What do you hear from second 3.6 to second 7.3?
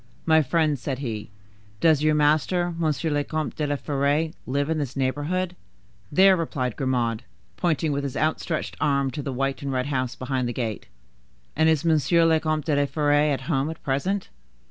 la Fere, live in this neighborhood?" "There," replied Grimaud,